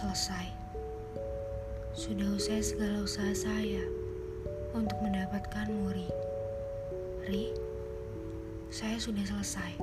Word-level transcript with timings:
selesai. 0.00 0.50
Sudah 1.94 2.32
usai 2.34 2.58
segala 2.58 3.06
usaha 3.06 3.30
saya 3.30 3.84
untuk 4.74 4.98
mendapatkan 4.98 5.70
Muri. 5.70 6.08
Ri, 7.30 7.54
saya 8.72 8.96
sudah 8.96 9.22
selesai. 9.22 9.78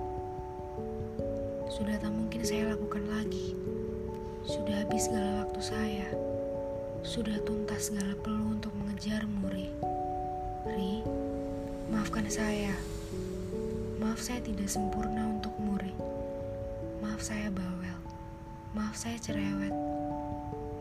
Sudah 1.72 1.96
tak 2.02 2.12
mungkin 2.12 2.42
saya 2.44 2.74
lakukan 2.74 3.06
lagi. 3.08 3.54
Sudah 4.44 4.84
habis 4.84 5.08
segala 5.08 5.46
waktu 5.46 5.62
saya. 5.62 6.08
Sudah 7.06 7.38
tuntas 7.46 7.94
segala 7.94 8.18
perlu 8.20 8.58
untuk 8.58 8.74
mengejar 8.74 9.22
Muri. 9.30 9.70
Ri, 10.66 11.06
maafkan 11.94 12.26
saya. 12.26 12.74
Maaf 14.02 14.18
saya 14.18 14.42
tidak 14.42 14.66
sempurna 14.66 15.30
untuk 15.30 15.54
Muri. 15.62 15.94
Maaf 17.06 17.22
saya 17.22 17.54
bawel. 17.54 18.07
Maaf 18.76 19.00
saya 19.00 19.16
cerewet. 19.16 19.72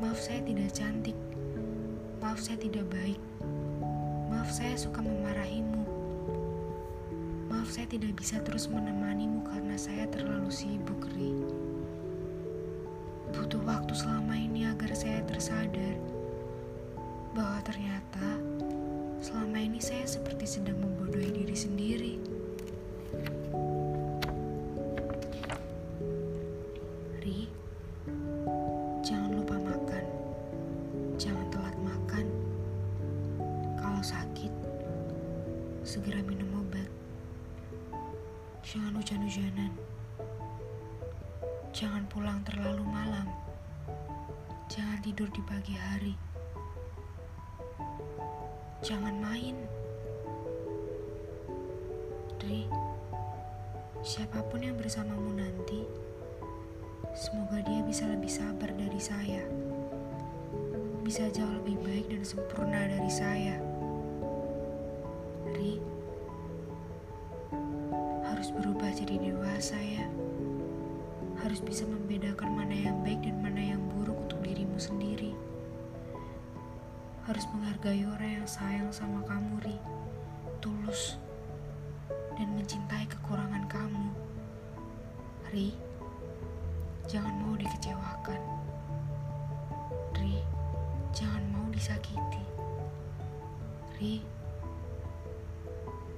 Maaf 0.02 0.18
saya 0.18 0.42
tidak 0.42 0.74
cantik. 0.74 1.14
Maaf 2.18 2.42
saya 2.42 2.58
tidak 2.58 2.90
baik. 2.90 3.22
Maaf 4.26 4.50
saya 4.50 4.74
suka 4.74 4.98
memarahimu. 4.98 5.86
Maaf 7.46 7.70
saya 7.70 7.86
tidak 7.86 8.18
bisa 8.18 8.42
terus 8.42 8.66
menemanimu 8.66 9.46
karena 9.46 9.78
saya 9.78 10.10
terlalu 10.10 10.50
sibuk, 10.50 10.98
Ri. 11.14 11.30
Butuh 13.30 13.62
waktu 13.62 13.94
selama 13.94 14.34
ini 14.34 14.66
agar 14.66 14.90
saya 14.90 15.22
tersadar 15.22 15.94
bahwa 17.38 17.62
ternyata 17.62 18.40
selama 19.22 19.62
ini 19.62 19.78
saya 19.78 20.02
seperti 20.10 20.58
sedang 20.58 20.82
membodohi 20.82 21.30
diri 21.30 21.54
sendiri. 21.54 22.35
Kalau 33.96 34.12
sakit, 34.12 34.52
segera 35.80 36.20
minum 36.20 36.60
obat. 36.60 36.84
Jangan 38.60 38.92
hujan-hujanan. 38.92 39.72
Jangan 41.72 42.04
pulang 42.12 42.44
terlalu 42.44 42.84
malam. 42.84 43.24
Jangan 44.68 45.00
tidur 45.00 45.32
di 45.32 45.40
pagi 45.48 45.72
hari. 45.80 46.12
Jangan 48.84 49.16
main. 49.16 49.64
Ri, 52.44 52.68
siapa 54.04 54.44
pun 54.44 54.60
yang 54.60 54.76
bersamamu 54.76 55.40
nanti, 55.40 55.88
semoga 57.16 57.64
dia 57.64 57.80
bisa 57.80 58.04
lebih 58.12 58.28
sabar 58.28 58.68
dari 58.76 59.00
saya. 59.00 59.40
Bisa 61.00 61.32
jauh 61.32 61.64
lebih 61.64 61.80
baik 61.80 62.12
dan 62.12 62.20
sempurna 62.28 62.84
dari 62.92 63.08
saya. 63.08 63.75
Harus 68.46 68.62
berubah 68.62 68.94
jadi 68.94 69.18
dewasa 69.18 69.74
ya. 69.74 70.06
Harus 71.42 71.58
bisa 71.66 71.82
membedakan 71.82 72.54
mana 72.54 72.78
yang 72.78 73.02
baik 73.02 73.18
dan 73.26 73.42
mana 73.42 73.74
yang 73.74 73.82
buruk 73.90 74.14
untuk 74.22 74.38
dirimu 74.46 74.78
sendiri. 74.78 75.34
Harus 77.26 77.42
menghargai 77.50 78.06
orang 78.06 78.38
yang 78.38 78.46
sayang 78.46 78.86
sama 78.94 79.26
kamu, 79.26 79.66
Ri. 79.66 79.74
Tulus 80.62 81.18
dan 82.38 82.54
mencintai 82.54 83.10
kekurangan 83.18 83.66
kamu. 83.66 84.14
Ri, 85.50 85.74
jangan 87.10 87.34
mau 87.42 87.58
dikecewakan. 87.58 88.42
Ri, 90.22 90.38
jangan 91.10 91.42
mau 91.50 91.66
disakiti. 91.74 92.46
Ri, 93.98 94.22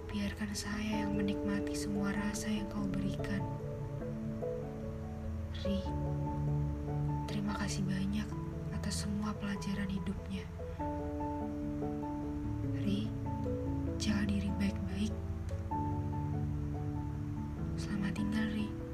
biarkan 0.09 0.49
saya 0.57 1.05
yang 1.05 1.13
menikmati 1.13 1.77
semua 1.77 2.09
rasa 2.17 2.49
yang 2.49 2.65
kau 2.73 2.89
berikan. 2.89 3.45
Ri, 5.61 5.85
terima 7.29 7.53
kasih 7.61 7.85
banyak 7.85 8.25
atas 8.73 9.05
semua 9.05 9.37
pelajaran 9.37 9.91
hidupnya. 9.93 10.49
Ri, 12.81 13.13
jaga 14.01 14.25
diri 14.25 14.49
baik-baik. 14.57 15.13
Selamat 17.77 18.13
tinggal, 18.17 18.49
Ri. 18.57 18.88